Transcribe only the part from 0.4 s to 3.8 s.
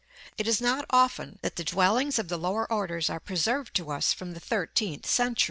is not often that the dwellings of the lower orders are preserved